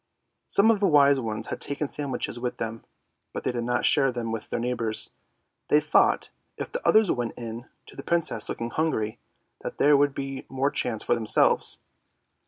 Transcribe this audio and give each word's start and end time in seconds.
Some 0.47 0.71
of 0.71 0.79
the 0.79 0.87
wise 0.87 1.19
ones 1.19 1.49
had 1.51 1.61
taken 1.61 1.87
sandwiches 1.87 2.39
with 2.39 2.57
them, 2.57 2.83
but 3.35 3.43
they 3.43 3.51
did 3.51 3.63
not 3.65 3.85
share 3.85 4.11
them 4.11 4.31
with 4.31 4.49
their 4.49 4.59
neighbours; 4.59 5.11
they 5.67 5.79
thought 5.79 6.31
if 6.57 6.71
the 6.71 6.81
others 6.83 7.11
went 7.11 7.37
in 7.37 7.67
to 7.85 7.95
the 7.95 8.01
Princess 8.01 8.49
looking 8.49 8.71
hungry, 8.71 9.19
that 9.61 9.77
there 9.77 9.95
would 9.95 10.15
be 10.15 10.47
more 10.49 10.71
chance 10.71 11.03
for 11.03 11.13
themselves." 11.13 11.77